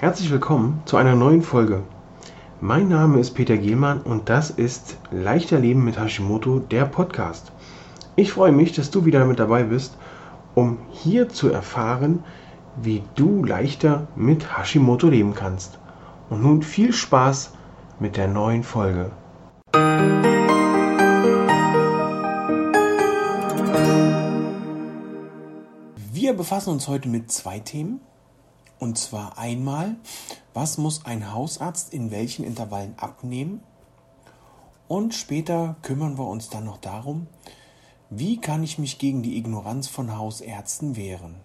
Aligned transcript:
Herzlich 0.00 0.30
willkommen 0.30 0.80
zu 0.84 0.96
einer 0.96 1.16
neuen 1.16 1.42
Folge. 1.42 1.82
Mein 2.60 2.86
Name 2.88 3.18
ist 3.18 3.32
Peter 3.32 3.56
Gielmann 3.56 4.00
und 4.00 4.28
das 4.28 4.48
ist 4.48 4.96
Leichter 5.10 5.58
Leben 5.58 5.84
mit 5.84 5.98
Hashimoto, 5.98 6.60
der 6.60 6.84
Podcast. 6.84 7.50
Ich 8.14 8.30
freue 8.30 8.52
mich, 8.52 8.72
dass 8.72 8.92
du 8.92 9.06
wieder 9.06 9.24
mit 9.24 9.40
dabei 9.40 9.64
bist, 9.64 9.98
um 10.54 10.78
hier 10.92 11.28
zu 11.28 11.50
erfahren, 11.50 12.22
wie 12.80 13.02
du 13.16 13.44
leichter 13.44 14.06
mit 14.14 14.56
Hashimoto 14.56 15.08
leben 15.08 15.34
kannst. 15.34 15.80
Und 16.30 16.44
nun 16.44 16.62
viel 16.62 16.92
Spaß 16.92 17.54
mit 17.98 18.16
der 18.16 18.28
neuen 18.28 18.62
Folge. 18.62 19.10
Wir 26.12 26.34
befassen 26.36 26.70
uns 26.70 26.86
heute 26.86 27.08
mit 27.08 27.32
zwei 27.32 27.58
Themen. 27.58 28.00
Und 28.78 28.98
zwar 28.98 29.38
einmal, 29.38 29.96
was 30.54 30.78
muss 30.78 31.04
ein 31.04 31.32
Hausarzt 31.32 31.92
in 31.92 32.10
welchen 32.10 32.44
Intervallen 32.44 32.94
abnehmen? 32.98 33.62
Und 34.86 35.14
später 35.14 35.76
kümmern 35.82 36.16
wir 36.16 36.26
uns 36.26 36.48
dann 36.48 36.64
noch 36.64 36.78
darum, 36.78 37.26
wie 38.10 38.40
kann 38.40 38.62
ich 38.62 38.78
mich 38.78 38.98
gegen 38.98 39.22
die 39.22 39.36
Ignoranz 39.36 39.88
von 39.88 40.16
Hausärzten 40.16 40.96
wehren? 40.96 41.36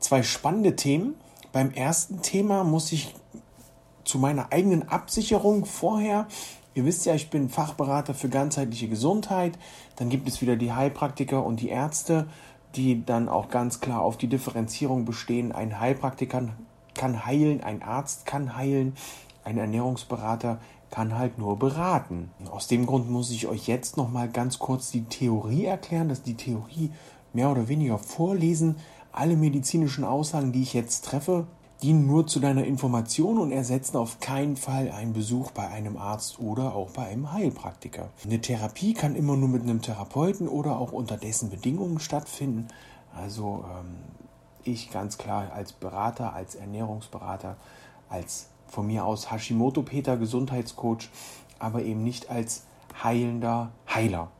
Zwei 0.00 0.22
spannende 0.22 0.74
Themen. 0.74 1.14
Beim 1.52 1.70
ersten 1.70 2.20
Thema 2.20 2.64
muss 2.64 2.90
ich 2.90 3.14
zu 4.04 4.18
meiner 4.18 4.52
eigenen 4.52 4.88
Absicherung 4.88 5.66
vorher 5.66 6.26
Ihr 6.74 6.84
wisst 6.84 7.06
ja, 7.06 7.14
ich 7.14 7.30
bin 7.30 7.48
Fachberater 7.48 8.14
für 8.14 8.28
ganzheitliche 8.28 8.88
Gesundheit. 8.88 9.56
Dann 9.96 10.08
gibt 10.08 10.28
es 10.28 10.42
wieder 10.42 10.56
die 10.56 10.72
Heilpraktiker 10.72 11.44
und 11.44 11.60
die 11.60 11.68
Ärzte 11.68 12.26
die 12.76 13.04
dann 13.04 13.28
auch 13.28 13.48
ganz 13.48 13.80
klar 13.80 14.02
auf 14.02 14.16
die 14.16 14.28
Differenzierung 14.28 15.04
bestehen. 15.04 15.52
Ein 15.52 15.80
Heilpraktiker 15.80 16.48
kann 16.94 17.26
heilen, 17.26 17.62
ein 17.62 17.82
Arzt 17.82 18.26
kann 18.26 18.56
heilen, 18.56 18.94
ein 19.44 19.58
Ernährungsberater 19.58 20.58
kann 20.90 21.18
halt 21.18 21.38
nur 21.38 21.58
beraten. 21.58 22.30
Aus 22.50 22.68
dem 22.68 22.86
Grund 22.86 23.10
muss 23.10 23.32
ich 23.32 23.48
euch 23.48 23.66
jetzt 23.66 23.96
noch 23.96 24.10
mal 24.10 24.28
ganz 24.28 24.60
kurz 24.60 24.92
die 24.92 25.04
Theorie 25.04 25.64
erklären, 25.64 26.08
dass 26.08 26.22
die 26.22 26.36
Theorie 26.36 26.92
mehr 27.32 27.50
oder 27.50 27.68
weniger 27.68 27.98
vorlesen. 27.98 28.76
Alle 29.10 29.36
medizinischen 29.36 30.04
Aussagen, 30.04 30.52
die 30.52 30.62
ich 30.62 30.72
jetzt 30.72 31.04
treffe, 31.04 31.46
dienen 31.82 32.06
nur 32.06 32.26
zu 32.26 32.40
deiner 32.40 32.64
Information 32.64 33.38
und 33.38 33.52
ersetzen 33.52 33.96
auf 33.96 34.20
keinen 34.20 34.56
Fall 34.56 34.90
einen 34.90 35.12
Besuch 35.12 35.50
bei 35.50 35.68
einem 35.68 35.96
Arzt 35.96 36.38
oder 36.38 36.74
auch 36.74 36.90
bei 36.90 37.06
einem 37.06 37.32
Heilpraktiker. 37.32 38.10
Eine 38.24 38.40
Therapie 38.40 38.94
kann 38.94 39.16
immer 39.16 39.36
nur 39.36 39.48
mit 39.48 39.62
einem 39.62 39.82
Therapeuten 39.82 40.48
oder 40.48 40.78
auch 40.78 40.92
unter 40.92 41.16
dessen 41.16 41.50
Bedingungen 41.50 42.00
stattfinden. 42.00 42.68
Also 43.14 43.64
ähm, 43.68 43.96
ich 44.64 44.90
ganz 44.90 45.18
klar 45.18 45.52
als 45.52 45.72
Berater, 45.72 46.32
als 46.32 46.54
Ernährungsberater, 46.54 47.56
als 48.08 48.46
von 48.66 48.86
mir 48.86 49.04
aus 49.04 49.30
Hashimoto-Peter, 49.30 50.16
Gesundheitscoach, 50.16 51.08
aber 51.58 51.82
eben 51.82 52.02
nicht 52.02 52.30
als 52.30 52.64
heilender 53.02 53.70
Heiler. 53.92 54.30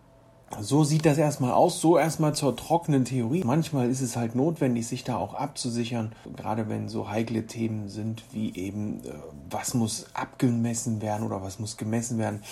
So 0.61 0.85
sieht 0.85 1.05
das 1.05 1.19
erstmal 1.19 1.53
aus, 1.53 1.81
so 1.81 1.99
erstmal 1.99 2.35
zur 2.35 2.57
trockenen 2.57 3.05
Theorie. 3.05 3.43
Manchmal 3.45 3.91
ist 3.91 4.01
es 4.01 4.17
halt 4.17 4.35
notwendig, 4.35 4.87
sich 4.87 5.03
da 5.03 5.17
auch 5.17 5.35
abzusichern, 5.35 6.13
gerade 6.37 6.69
wenn 6.69 6.89
so 6.89 7.09
heikle 7.09 7.47
Themen 7.47 7.89
sind 7.89 8.23
wie 8.33 8.55
eben, 8.55 9.05
äh, 9.05 9.13
was 9.51 9.75
muss 9.75 10.07
abgemessen 10.15 11.03
werden 11.03 11.27
oder 11.27 11.43
was 11.43 11.59
muss 11.59 11.77
gemessen 11.77 12.19
werden. 12.19 12.43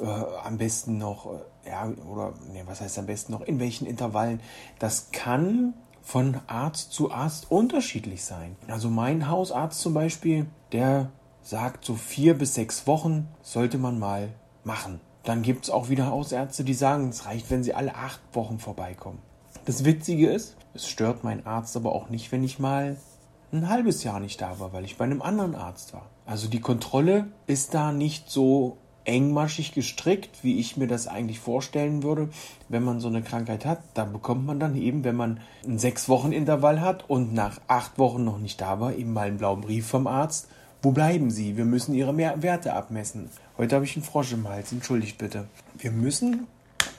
Äh, 0.00 0.04
am 0.04 0.58
besten 0.58 0.98
noch, 0.98 1.26
äh, 1.26 1.70
ja, 1.70 1.88
oder, 2.08 2.34
ne, 2.52 2.62
was 2.66 2.80
heißt 2.80 2.98
am 2.98 3.06
besten 3.06 3.32
noch, 3.32 3.42
in 3.42 3.58
welchen 3.58 3.86
Intervallen. 3.86 4.40
Das 4.78 5.10
kann 5.10 5.74
von 6.02 6.40
Arzt 6.46 6.92
zu 6.92 7.10
Arzt 7.10 7.50
unterschiedlich 7.50 8.24
sein. 8.24 8.56
Also 8.68 8.90
mein 8.90 9.28
Hausarzt 9.28 9.80
zum 9.80 9.94
Beispiel, 9.94 10.46
der 10.72 11.10
sagt, 11.42 11.84
so 11.84 11.94
vier 11.94 12.34
bis 12.34 12.54
sechs 12.54 12.86
Wochen 12.86 13.28
sollte 13.42 13.78
man 13.78 13.98
mal 13.98 14.30
machen. 14.64 15.00
Dann 15.24 15.42
gibt 15.42 15.64
es 15.64 15.70
auch 15.70 15.88
wieder 15.88 16.06
Hausärzte, 16.06 16.64
die 16.64 16.74
sagen, 16.74 17.08
es 17.08 17.26
reicht, 17.26 17.50
wenn 17.50 17.64
sie 17.64 17.74
alle 17.74 17.94
acht 17.94 18.20
Wochen 18.32 18.58
vorbeikommen. 18.58 19.18
Das 19.64 19.84
Witzige 19.84 20.28
ist, 20.28 20.56
es 20.74 20.86
stört 20.88 21.24
meinen 21.24 21.46
Arzt 21.46 21.76
aber 21.76 21.92
auch 21.92 22.10
nicht, 22.10 22.30
wenn 22.30 22.44
ich 22.44 22.58
mal 22.58 22.96
ein 23.52 23.68
halbes 23.68 24.04
Jahr 24.04 24.20
nicht 24.20 24.40
da 24.40 24.58
war, 24.60 24.72
weil 24.72 24.84
ich 24.84 24.98
bei 24.98 25.04
einem 25.04 25.22
anderen 25.22 25.54
Arzt 25.54 25.94
war. 25.94 26.06
Also 26.26 26.48
die 26.48 26.60
Kontrolle 26.60 27.28
ist 27.46 27.72
da 27.72 27.92
nicht 27.92 28.28
so 28.28 28.76
engmaschig 29.04 29.72
gestrickt, 29.72 30.42
wie 30.42 30.58
ich 30.58 30.76
mir 30.76 30.86
das 30.86 31.06
eigentlich 31.06 31.38
vorstellen 31.38 32.02
würde, 32.02 32.30
wenn 32.68 32.82
man 32.82 33.00
so 33.00 33.08
eine 33.08 33.22
Krankheit 33.22 33.64
hat. 33.64 33.80
Da 33.94 34.04
bekommt 34.04 34.46
man 34.46 34.58
dann 34.58 34.76
eben, 34.76 35.04
wenn 35.04 35.16
man 35.16 35.40
ein 35.66 35.78
sechs 35.78 36.08
Wochen 36.08 36.32
Intervall 36.32 36.80
hat 36.80 37.08
und 37.08 37.34
nach 37.34 37.60
acht 37.68 37.98
Wochen 37.98 38.24
noch 38.24 38.38
nicht 38.38 38.60
da 38.60 38.80
war, 38.80 38.94
eben 38.94 39.12
mal 39.12 39.28
einen 39.28 39.38
blauen 39.38 39.60
Brief 39.60 39.86
vom 39.86 40.06
Arzt. 40.06 40.48
Wo 40.84 40.90
bleiben 40.90 41.30
Sie? 41.30 41.56
Wir 41.56 41.64
müssen 41.64 41.94
Ihre 41.94 42.14
Werte 42.14 42.74
abmessen. 42.74 43.30
Heute 43.56 43.74
habe 43.74 43.86
ich 43.86 43.96
einen 43.96 44.04
Frosch 44.04 44.34
im 44.34 44.46
Hals, 44.46 44.70
entschuldigt 44.70 45.16
bitte. 45.16 45.48
Wir 45.78 45.90
müssen 45.90 46.46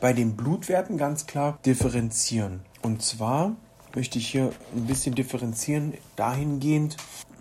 bei 0.02 0.12
den 0.12 0.36
Blutwerten 0.36 0.98
ganz 0.98 1.28
klar 1.28 1.60
differenzieren. 1.68 2.62
Und 2.82 3.04
zwar 3.04 3.56
möchte 3.94 4.18
ich 4.18 4.28
hier 4.28 4.52
ein 4.76 4.88
bisschen 4.88 5.14
differenzieren 5.14 5.94
dahingehend. 6.16 6.98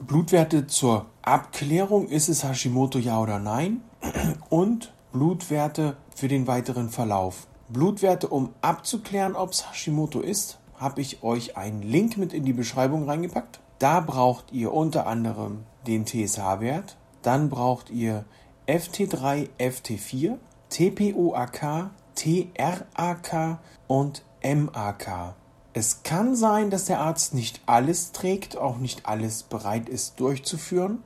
Blutwerte 0.07 0.67
zur 0.67 1.07
Abklärung, 1.23 2.09
ist 2.09 2.29
es 2.29 2.45
Hashimoto 2.45 2.99
ja 2.99 3.19
oder 3.19 3.39
nein? 3.39 3.81
Und 4.51 4.93
Blutwerte 5.15 5.97
für 6.15 6.29
den 6.29 6.47
weiteren 6.47 6.91
Verlauf. 6.91 7.47
Blutwerte, 7.71 8.29
um 8.29 8.51
abzuklären, 8.61 9.35
ob 9.35 9.53
es 9.53 9.71
Hashimoto 9.71 10.21
ist, 10.21 10.59
habe 10.77 11.01
ich 11.01 11.23
euch 11.23 11.57
einen 11.57 11.81
Link 11.81 12.19
mit 12.19 12.35
in 12.35 12.45
die 12.45 12.53
Beschreibung 12.53 13.09
reingepackt. 13.09 13.61
Da 13.79 14.01
braucht 14.01 14.53
ihr 14.53 14.73
unter 14.73 15.07
anderem 15.07 15.65
den 15.87 16.07
TSH-Wert, 16.07 16.97
dann 17.23 17.49
braucht 17.51 17.91
ihr 17.91 18.25
FT3, 18.67 19.49
FT4, 19.59 20.37
TPOAK, 20.71 21.91
TRAK 22.15 23.59
und 23.87 24.23
MAK. 24.43 25.35
Es 25.73 26.05
kann 26.05 26.37
sein, 26.37 26.71
dass 26.71 26.85
der 26.85 27.01
Arzt 27.01 27.35
nicht 27.35 27.61
alles 27.67 28.13
trägt, 28.13 28.57
auch 28.57 28.79
nicht 28.79 29.07
alles 29.07 29.43
bereit 29.43 29.89
ist 29.89 30.21
durchzuführen. 30.21 31.03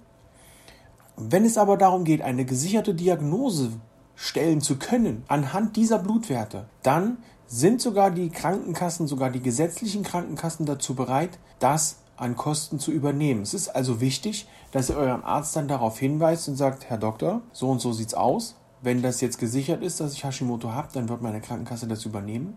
Wenn 1.17 1.45
es 1.45 1.57
aber 1.57 1.77
darum 1.79 2.05
geht, 2.05 2.23
eine 2.23 2.45
gesicherte 2.45 2.95
Diagnose 2.95 3.73
stellen 4.15 4.61
zu 4.61 4.77
können 4.79 5.25
anhand 5.29 5.77
dieser 5.77 5.99
Blutwerte, 5.99 6.69
dann 6.83 7.19
sind 7.47 7.81
sogar 7.81 8.11
die 8.11 8.29
Krankenkassen, 8.29 9.07
sogar 9.07 9.31
die 9.31 9.41
gesetzlichen 9.41 10.03
Krankenkassen 10.03 10.67
dazu 10.67 10.95
bereit, 10.95 11.39
das 11.61 11.97
an 12.19 12.37
Kosten 12.37 12.79
zu 12.79 12.91
übernehmen. 12.91 13.43
Es 13.43 13.55
ist 13.55 13.69
also 13.69 14.01
wichtig, 14.01 14.49
dass 14.73 14.91
ihr 14.91 14.97
euren 14.97 15.25
Arzt 15.25 15.57
dann 15.57 15.69
darauf 15.69 15.99
hinweist 15.99 16.49
und 16.49 16.57
sagt, 16.57 16.89
Herr 16.91 16.99
Doktor, 16.99 17.43
so 17.53 17.71
und 17.71 17.81
so 17.81 17.93
sieht's 17.93 18.15
aus. 18.15 18.57
Wenn 18.81 19.03
das 19.03 19.21
jetzt 19.21 19.39
gesichert 19.39 19.83
ist, 19.83 20.01
dass 20.01 20.13
ich 20.13 20.25
Hashimoto 20.25 20.73
habe, 20.73 20.89
dann 20.93 21.09
wird 21.09 21.23
meine 21.23 21.41
Krankenkasse 21.41 21.89
das 21.89 22.05
übernehmen. 22.05 22.57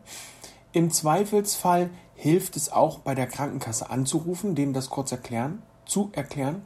Im 0.71 0.91
Zweifelsfall 0.91 1.89
hilft 2.15 2.55
es 2.55 2.71
auch 2.71 2.99
bei 2.99 3.15
der 3.15 3.27
Krankenkasse 3.27 3.89
anzurufen, 3.89 4.55
denen 4.55 4.73
das 4.73 4.89
kurz 4.89 5.11
erklären, 5.11 5.61
zu 5.85 6.11
erklären 6.13 6.61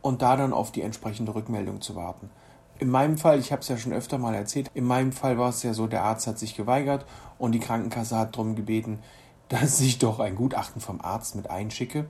und 0.00 0.22
da 0.22 0.36
dann 0.36 0.52
auf 0.52 0.72
die 0.72 0.82
entsprechende 0.82 1.34
Rückmeldung 1.34 1.80
zu 1.80 1.96
warten. 1.96 2.30
In 2.78 2.90
meinem 2.90 3.18
Fall, 3.18 3.38
ich 3.38 3.52
habe 3.52 3.62
es 3.62 3.68
ja 3.68 3.78
schon 3.78 3.92
öfter 3.92 4.18
mal 4.18 4.34
erzählt, 4.34 4.70
in 4.74 4.84
meinem 4.84 5.12
Fall 5.12 5.38
war 5.38 5.48
es 5.48 5.62
ja 5.62 5.74
so, 5.74 5.86
der 5.86 6.04
Arzt 6.04 6.26
hat 6.26 6.38
sich 6.38 6.54
geweigert 6.54 7.06
und 7.38 7.52
die 7.52 7.58
Krankenkasse 7.58 8.16
hat 8.16 8.36
darum 8.36 8.54
gebeten, 8.54 8.98
dass 9.48 9.80
ich 9.80 9.98
doch 9.98 10.20
ein 10.20 10.34
Gutachten 10.34 10.80
vom 10.80 11.00
Arzt 11.00 11.36
mit 11.36 11.50
einschicke. 11.50 12.06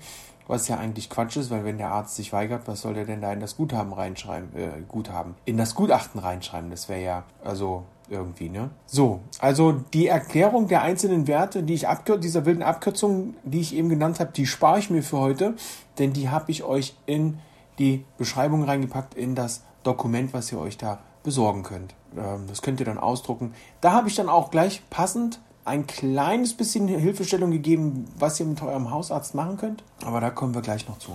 Was 0.49 0.69
ja 0.69 0.77
eigentlich 0.77 1.11
Quatsch 1.11 1.37
ist, 1.37 1.51
weil 1.51 1.65
wenn 1.65 1.79
der 1.79 1.91
Arzt 1.91 2.15
sich 2.15 2.33
weigert, 2.33 2.69
was 2.69 2.83
soll 2.83 2.95
der 2.95 3.05
denn 3.05 3.21
da 3.21 3.33
in 3.33 3.41
das 3.41 3.57
Guthaben 3.57 3.93
reinschreiben, 3.93 4.55
äh, 4.57 4.81
Guthaben, 4.87 5.35
in 5.45 5.57
das 5.57 5.75
Gutachten 5.75 6.21
reinschreiben? 6.21 6.71
Das 6.71 6.89
wäre 6.89 7.03
ja, 7.03 7.25
also 7.43 7.83
irgendwie, 8.09 8.49
ne? 8.49 8.71
So, 8.87 9.21
also 9.41 9.73
die 9.73 10.07
Erklärung 10.07 10.69
der 10.69 10.83
einzelnen 10.83 11.27
Werte, 11.27 11.65
die 11.65 11.75
ich 11.75 11.89
abkür 11.89 12.19
dieser 12.19 12.47
wilden 12.47 12.63
Abkürzung, 12.63 13.35
die 13.43 13.61
ich 13.61 13.75
eben 13.75 13.89
genannt 13.89 14.21
habe, 14.21 14.31
die 14.33 14.47
spare 14.47 14.79
ich 14.79 14.89
mir 14.89 15.03
für 15.03 15.19
heute, 15.19 15.55
denn 15.99 16.13
die 16.13 16.29
habe 16.29 16.53
ich 16.53 16.63
euch 16.63 16.97
in 17.07 17.41
die 17.81 18.05
Beschreibung 18.17 18.62
reingepackt, 18.62 19.15
in 19.15 19.35
das 19.35 19.62
Dokument, 19.82 20.32
was 20.32 20.50
ihr 20.53 20.59
euch 20.59 20.79
da 20.79 21.00
besorgen 21.23 21.62
könnt. 21.65 21.94
Ähm, 22.17 22.47
das 22.49 22.62
könnt 22.62 22.81
ihr 22.81 22.87
dann 22.87 22.99
ausdrucken. 22.99 23.55
Da 23.81 23.93
habe 23.93 24.09
ich 24.09 24.15
dann 24.15 24.29
auch 24.29 24.50
gleich 24.50 24.82
passend 24.91 25.41
ein 25.67 25.87
kleines 25.87 26.55
bisschen 26.55 26.89
Hilfestellung 26.89 27.51
gegeben, 27.51 28.07
was 28.17 28.39
ihr 28.41 28.47
mit 28.47 28.63
eurem 28.63 28.91
Hausarzt 28.91 29.35
machen 29.35 29.57
könnt. 29.57 29.83
Aber 30.05 30.21
da 30.21 30.31
kommen 30.31 30.55
wir 30.55 30.63
gleich 30.63 30.89
noch 30.89 30.99
zu. 30.99 31.13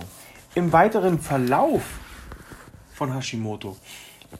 Im 0.54 0.72
weiteren 0.72 1.18
Verlauf 1.18 1.82
von 2.92 3.14
Hashimoto 3.14 3.76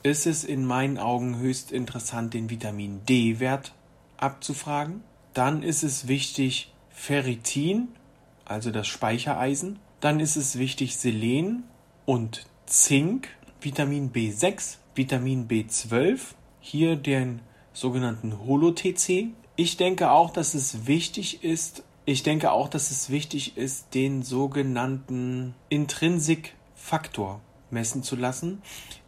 ist 0.02 0.26
es 0.26 0.44
in 0.44 0.64
meinen 0.66 0.98
Augen 0.98 1.38
höchst 1.38 1.72
interessant, 1.72 2.34
den 2.34 2.50
Vitamin 2.50 3.00
D-Wert 3.06 3.72
abzufragen. 4.18 5.02
Dann 5.34 5.62
ist 5.62 5.82
es 5.82 6.08
wichtig, 6.08 6.72
Ferritin, 6.90 7.88
also 8.44 8.70
das 8.70 8.86
Speichereisen. 8.86 9.78
Dann 10.00 10.20
ist 10.20 10.36
es 10.36 10.58
wichtig, 10.58 10.96
Selen 10.96 11.64
und 12.04 12.46
Zink, 12.66 13.28
Vitamin 13.60 14.12
B6, 14.12 14.76
Vitamin 14.94 15.48
B12, 15.48 16.20
hier 16.60 16.96
den 16.96 17.40
sogenannten 17.72 18.38
Holo-TC, 18.44 19.30
ich 19.56 19.76
denke 19.76 20.10
auch, 20.10 20.30
dass 20.30 20.54
es 20.54 20.86
wichtig 20.86 21.44
ist, 21.44 21.82
ich 22.04 22.22
denke 22.22 22.52
auch, 22.52 22.68
dass 22.68 22.90
es 22.90 23.10
wichtig 23.10 23.56
ist, 23.56 23.94
den 23.94 24.22
sogenannten 24.22 25.54
Intrinsic 25.68 26.54
Faktor 26.74 27.40
messen 27.70 28.02
zu 28.02 28.16
lassen. 28.16 28.62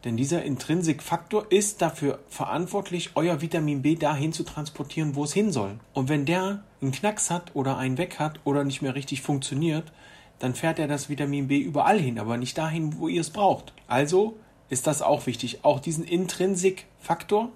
Denn 0.04 0.16
dieser 0.16 0.42
Intrinsikfaktor 0.44 1.46
ist 1.50 1.82
dafür 1.82 2.18
verantwortlich, 2.28 3.10
euer 3.14 3.40
Vitamin 3.40 3.82
B 3.82 3.94
dahin 3.94 4.32
zu 4.32 4.42
transportieren, 4.42 5.14
wo 5.14 5.24
es 5.24 5.32
hin 5.32 5.52
soll. 5.52 5.78
Und 5.92 6.08
wenn 6.08 6.24
der 6.24 6.62
einen 6.80 6.92
Knacks 6.92 7.30
hat 7.30 7.54
oder 7.54 7.76
einen 7.76 7.98
weg 7.98 8.18
hat 8.18 8.40
oder 8.44 8.64
nicht 8.64 8.82
mehr 8.82 8.94
richtig 8.94 9.22
funktioniert, 9.22 9.92
dann 10.38 10.54
fährt 10.54 10.78
er 10.78 10.88
das 10.88 11.08
Vitamin 11.08 11.48
B 11.48 11.58
überall 11.58 11.98
hin, 11.98 12.18
aber 12.18 12.36
nicht 12.36 12.58
dahin, 12.58 12.98
wo 12.98 13.08
ihr 13.08 13.20
es 13.20 13.30
braucht. 13.30 13.72
Also 13.86 14.36
ist 14.68 14.86
das 14.86 15.02
auch 15.02 15.26
wichtig. 15.26 15.64
Auch 15.64 15.80
diesen 15.80 16.04
Intrinsikfaktor 16.04 17.50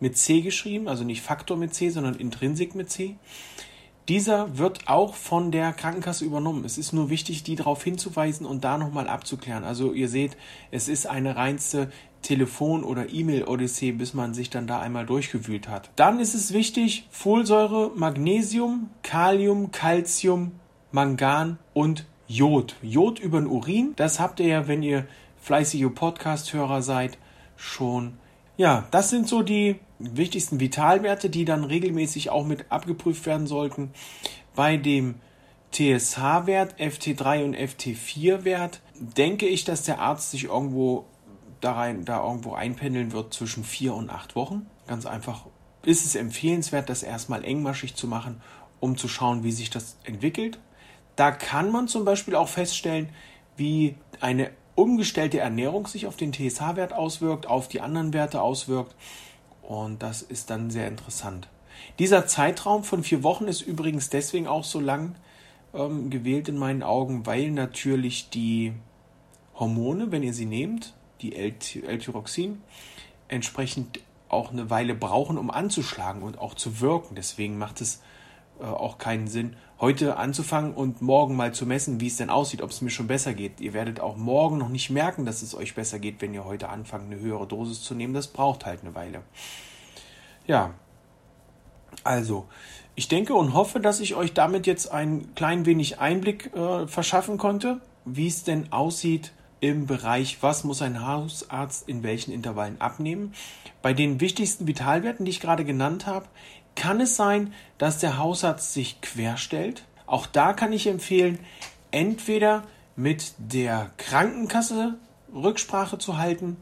mit 0.00 0.16
C 0.16 0.40
geschrieben, 0.40 0.88
also 0.88 1.04
nicht 1.04 1.22
Faktor 1.22 1.56
mit 1.56 1.74
C, 1.74 1.90
sondern 1.90 2.14
Intrinsik 2.14 2.74
mit 2.74 2.90
C. 2.90 3.16
Dieser 4.08 4.56
wird 4.56 4.88
auch 4.88 5.14
von 5.14 5.50
der 5.50 5.74
Krankenkasse 5.74 6.24
übernommen. 6.24 6.64
Es 6.64 6.78
ist 6.78 6.94
nur 6.94 7.10
wichtig, 7.10 7.42
die 7.42 7.56
darauf 7.56 7.84
hinzuweisen 7.84 8.46
und 8.46 8.64
da 8.64 8.78
nochmal 8.78 9.06
abzuklären. 9.06 9.64
Also 9.64 9.92
ihr 9.92 10.08
seht, 10.08 10.36
es 10.70 10.88
ist 10.88 11.06
eine 11.06 11.36
reinste 11.36 11.90
Telefon- 12.22 12.84
oder 12.84 13.12
E-Mail-Odyssee, 13.12 13.92
bis 13.92 14.14
man 14.14 14.32
sich 14.32 14.48
dann 14.48 14.66
da 14.66 14.80
einmal 14.80 15.04
durchgewühlt 15.04 15.68
hat. 15.68 15.90
Dann 15.96 16.20
ist 16.20 16.34
es 16.34 16.54
wichtig, 16.54 17.06
Folsäure, 17.10 17.92
Magnesium, 17.94 18.88
Kalium, 19.02 19.72
Calcium, 19.72 20.52
Mangan 20.90 21.58
und 21.74 22.06
Jod. 22.26 22.76
Jod 22.82 23.18
über 23.18 23.40
den 23.40 23.46
Urin, 23.46 23.92
das 23.96 24.20
habt 24.20 24.40
ihr 24.40 24.46
ja, 24.46 24.68
wenn 24.68 24.82
ihr 24.82 25.06
fleißige 25.42 25.88
Podcast-Hörer 25.94 26.80
seid, 26.80 27.18
schon. 27.56 28.14
Ja, 28.56 28.86
das 28.90 29.10
sind 29.10 29.28
so 29.28 29.42
die 29.42 29.76
wichtigsten 29.98 30.60
Vitalwerte, 30.60 31.30
die 31.30 31.44
dann 31.44 31.64
regelmäßig 31.64 32.30
auch 32.30 32.46
mit 32.46 32.70
abgeprüft 32.70 33.26
werden 33.26 33.46
sollten. 33.46 33.90
Bei 34.54 34.76
dem 34.76 35.16
TSH-Wert, 35.72 36.80
FT3 36.80 37.44
und 37.44 37.56
FT4-Wert, 37.56 38.80
denke 38.94 39.46
ich, 39.46 39.64
dass 39.64 39.82
der 39.82 40.00
Arzt 40.00 40.30
sich 40.30 40.44
irgendwo 40.44 41.04
da, 41.60 41.72
rein, 41.72 42.04
da 42.04 42.24
irgendwo 42.24 42.54
einpendeln 42.54 43.12
wird 43.12 43.34
zwischen 43.34 43.64
vier 43.64 43.94
und 43.94 44.10
acht 44.10 44.36
Wochen. 44.36 44.66
Ganz 44.86 45.06
einfach 45.06 45.46
ist 45.84 46.04
es 46.04 46.14
empfehlenswert, 46.14 46.88
das 46.88 47.02
erstmal 47.02 47.44
engmaschig 47.44 47.94
zu 47.94 48.06
machen, 48.06 48.40
um 48.80 48.96
zu 48.96 49.08
schauen, 49.08 49.44
wie 49.44 49.52
sich 49.52 49.70
das 49.70 49.96
entwickelt. 50.04 50.58
Da 51.16 51.30
kann 51.30 51.72
man 51.72 51.88
zum 51.88 52.04
Beispiel 52.04 52.36
auch 52.36 52.48
feststellen, 52.48 53.08
wie 53.56 53.96
eine 54.20 54.50
umgestellte 54.74 55.40
Ernährung 55.40 55.86
sich 55.86 56.06
auf 56.06 56.16
den 56.16 56.32
TSH-Wert 56.32 56.92
auswirkt, 56.92 57.46
auf 57.46 57.66
die 57.66 57.80
anderen 57.80 58.12
Werte 58.12 58.40
auswirkt. 58.40 58.94
Und 59.68 60.02
das 60.02 60.22
ist 60.22 60.48
dann 60.48 60.70
sehr 60.70 60.88
interessant. 60.88 61.46
Dieser 61.98 62.26
Zeitraum 62.26 62.84
von 62.84 63.04
vier 63.04 63.22
Wochen 63.22 63.48
ist 63.48 63.60
übrigens 63.60 64.08
deswegen 64.08 64.46
auch 64.46 64.64
so 64.64 64.80
lang 64.80 65.14
ähm, 65.74 66.08
gewählt 66.08 66.48
in 66.48 66.56
meinen 66.56 66.82
Augen, 66.82 67.26
weil 67.26 67.50
natürlich 67.50 68.30
die 68.30 68.72
Hormone, 69.54 70.10
wenn 70.10 70.22
ihr 70.22 70.32
sie 70.32 70.46
nehmt, 70.46 70.94
die 71.20 71.36
L-Tyroxin, 71.36 72.62
entsprechend 73.28 74.00
auch 74.30 74.52
eine 74.52 74.70
Weile 74.70 74.94
brauchen, 74.94 75.36
um 75.36 75.50
anzuschlagen 75.50 76.22
und 76.22 76.38
auch 76.38 76.54
zu 76.54 76.80
wirken. 76.80 77.14
Deswegen 77.14 77.58
macht 77.58 77.82
es 77.82 78.00
auch 78.64 78.98
keinen 78.98 79.28
Sinn, 79.28 79.56
heute 79.80 80.16
anzufangen 80.16 80.74
und 80.74 81.02
morgen 81.02 81.36
mal 81.36 81.52
zu 81.54 81.66
messen, 81.66 82.00
wie 82.00 82.08
es 82.08 82.16
denn 82.16 82.30
aussieht, 82.30 82.62
ob 82.62 82.70
es 82.70 82.80
mir 82.80 82.90
schon 82.90 83.06
besser 83.06 83.34
geht. 83.34 83.60
Ihr 83.60 83.72
werdet 83.72 84.00
auch 84.00 84.16
morgen 84.16 84.58
noch 84.58 84.68
nicht 84.68 84.90
merken, 84.90 85.24
dass 85.24 85.42
es 85.42 85.54
euch 85.54 85.74
besser 85.74 85.98
geht, 85.98 86.20
wenn 86.20 86.34
ihr 86.34 86.44
heute 86.44 86.68
anfangt, 86.68 87.06
eine 87.06 87.20
höhere 87.20 87.46
Dosis 87.46 87.82
zu 87.82 87.94
nehmen. 87.94 88.14
Das 88.14 88.28
braucht 88.28 88.66
halt 88.66 88.80
eine 88.82 88.94
Weile. 88.94 89.22
Ja, 90.46 90.74
also, 92.04 92.46
ich 92.94 93.08
denke 93.08 93.34
und 93.34 93.54
hoffe, 93.54 93.80
dass 93.80 94.00
ich 94.00 94.14
euch 94.14 94.34
damit 94.34 94.66
jetzt 94.66 94.90
ein 94.90 95.34
klein 95.34 95.66
wenig 95.66 96.00
Einblick 96.00 96.54
äh, 96.54 96.86
verschaffen 96.86 97.38
konnte, 97.38 97.80
wie 98.04 98.26
es 98.26 98.44
denn 98.44 98.72
aussieht 98.72 99.32
im 99.60 99.86
Bereich, 99.86 100.38
was 100.40 100.64
muss 100.64 100.82
ein 100.82 101.06
Hausarzt 101.06 101.88
in 101.88 102.02
welchen 102.02 102.32
Intervallen 102.32 102.80
abnehmen. 102.80 103.34
Bei 103.82 103.92
den 103.92 104.20
wichtigsten 104.20 104.66
Vitalwerten, 104.66 105.24
die 105.24 105.30
ich 105.30 105.40
gerade 105.40 105.64
genannt 105.64 106.06
habe, 106.06 106.26
kann 106.74 107.00
es 107.00 107.16
sein, 107.16 107.52
dass 107.76 107.98
der 107.98 108.18
Hausarzt 108.18 108.72
sich 108.72 109.00
querstellt. 109.00 109.84
Auch 110.06 110.26
da 110.26 110.52
kann 110.52 110.72
ich 110.72 110.86
empfehlen, 110.86 111.38
entweder 111.90 112.62
mit 112.96 113.34
der 113.38 113.90
Krankenkasse 113.96 114.96
Rücksprache 115.34 115.98
zu 115.98 116.18
halten 116.18 116.56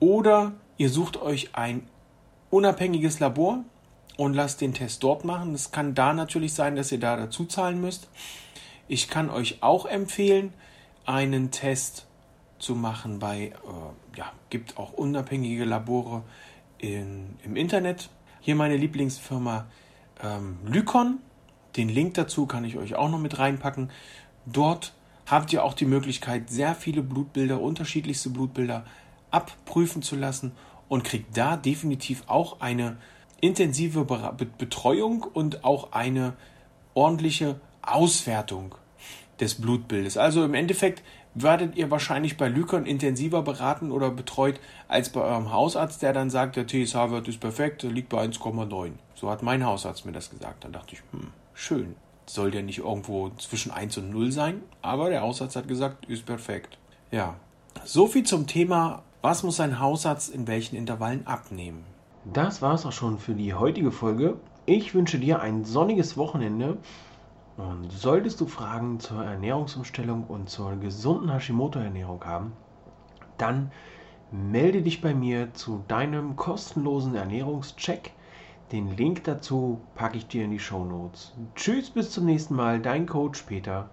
oder 0.00 0.52
ihr 0.76 0.90
sucht 0.90 1.20
euch 1.20 1.54
ein 1.54 1.88
unabhängiges 2.50 3.20
Labor 3.20 3.64
und 4.16 4.34
lasst 4.34 4.60
den 4.60 4.74
Test 4.74 5.02
dort 5.04 5.24
machen. 5.24 5.54
Es 5.54 5.70
kann 5.70 5.94
da 5.94 6.12
natürlich 6.12 6.54
sein, 6.54 6.76
dass 6.76 6.90
ihr 6.90 7.00
da 7.00 7.16
dazu 7.16 7.44
zahlen 7.44 7.80
müsst. 7.80 8.08
Ich 8.88 9.08
kann 9.08 9.30
euch 9.30 9.62
auch 9.62 9.86
empfehlen, 9.86 10.52
einen 11.04 11.50
Test 11.50 12.07
zu 12.58 12.74
machen 12.74 13.18
bei, 13.18 13.46
äh, 13.46 14.18
ja, 14.18 14.32
gibt 14.50 14.78
auch 14.78 14.92
unabhängige 14.92 15.64
Labore 15.64 16.22
in, 16.78 17.36
im 17.44 17.56
Internet. 17.56 18.10
Hier 18.40 18.54
meine 18.54 18.76
Lieblingsfirma 18.76 19.66
ähm, 20.22 20.58
Lykon. 20.64 21.18
Den 21.76 21.88
Link 21.88 22.14
dazu 22.14 22.46
kann 22.46 22.64
ich 22.64 22.76
euch 22.76 22.94
auch 22.94 23.10
noch 23.10 23.20
mit 23.20 23.38
reinpacken. 23.38 23.90
Dort 24.46 24.94
habt 25.26 25.52
ihr 25.52 25.64
auch 25.64 25.74
die 25.74 25.84
Möglichkeit, 25.84 26.50
sehr 26.50 26.74
viele 26.74 27.02
Blutbilder, 27.02 27.60
unterschiedlichste 27.60 28.30
Blutbilder 28.30 28.84
abprüfen 29.30 30.02
zu 30.02 30.16
lassen 30.16 30.52
und 30.88 31.04
kriegt 31.04 31.36
da 31.36 31.56
definitiv 31.56 32.24
auch 32.26 32.60
eine 32.60 32.96
intensive 33.40 34.04
Betreuung 34.56 35.22
und 35.22 35.64
auch 35.64 35.92
eine 35.92 36.34
ordentliche 36.94 37.60
Auswertung 37.82 38.74
des 39.38 39.54
Blutbildes. 39.60 40.16
Also 40.16 40.44
im 40.44 40.54
Endeffekt 40.54 41.02
werdet 41.42 41.76
ihr 41.76 41.90
wahrscheinlich 41.90 42.36
bei 42.36 42.48
Lykon 42.48 42.86
intensiver 42.86 43.42
beraten 43.42 43.90
oder 43.90 44.10
betreut 44.10 44.60
als 44.88 45.10
bei 45.10 45.20
eurem 45.20 45.52
Hausarzt, 45.52 46.02
der 46.02 46.12
dann 46.12 46.30
sagt, 46.30 46.56
der 46.56 46.66
TSH-Wert 46.66 47.28
ist 47.28 47.40
perfekt, 47.40 47.82
liegt 47.82 48.08
bei 48.08 48.24
1,9. 48.24 48.92
So 49.14 49.30
hat 49.30 49.42
mein 49.42 49.64
Hausarzt 49.64 50.06
mir 50.06 50.12
das 50.12 50.30
gesagt. 50.30 50.64
Dann 50.64 50.72
dachte 50.72 50.94
ich, 50.94 51.02
hm, 51.12 51.28
schön. 51.54 51.96
Soll 52.26 52.50
der 52.50 52.62
nicht 52.62 52.78
irgendwo 52.78 53.30
zwischen 53.38 53.72
1 53.72 53.98
und 53.98 54.10
0 54.10 54.32
sein? 54.32 54.62
Aber 54.82 55.08
der 55.08 55.22
Hausarzt 55.22 55.56
hat 55.56 55.66
gesagt, 55.66 56.06
ist 56.06 56.26
perfekt. 56.26 56.78
Ja, 57.10 57.36
so 57.84 58.06
viel 58.06 58.24
zum 58.24 58.46
Thema, 58.46 59.02
was 59.22 59.42
muss 59.42 59.60
ein 59.60 59.80
Hausarzt 59.80 60.30
in 60.30 60.46
welchen 60.46 60.76
Intervallen 60.76 61.26
abnehmen. 61.26 61.84
Das 62.24 62.60
war 62.60 62.74
es 62.74 62.84
auch 62.84 62.92
schon 62.92 63.18
für 63.18 63.34
die 63.34 63.54
heutige 63.54 63.90
Folge. 63.90 64.36
Ich 64.66 64.94
wünsche 64.94 65.18
dir 65.18 65.40
ein 65.40 65.64
sonniges 65.64 66.18
Wochenende 66.18 66.76
und 67.58 67.90
solltest 67.90 68.40
du 68.40 68.46
Fragen 68.46 69.00
zur 69.00 69.24
Ernährungsumstellung 69.24 70.24
und 70.24 70.48
zur 70.48 70.76
gesunden 70.76 71.30
Hashimoto-Ernährung 71.30 72.24
haben, 72.24 72.52
dann 73.36 73.72
melde 74.30 74.82
dich 74.82 75.00
bei 75.00 75.12
mir 75.12 75.52
zu 75.54 75.84
deinem 75.88 76.36
kostenlosen 76.36 77.16
Ernährungscheck. 77.16 78.12
Den 78.70 78.96
Link 78.96 79.24
dazu 79.24 79.80
packe 79.96 80.18
ich 80.18 80.28
dir 80.28 80.44
in 80.44 80.52
die 80.52 80.58
Show 80.60 80.84
Notes. 80.84 81.34
Tschüss, 81.56 81.90
bis 81.90 82.12
zum 82.12 82.26
nächsten 82.26 82.54
Mal, 82.54 82.80
dein 82.80 83.06
Coach 83.06 83.42
Peter. 83.42 83.90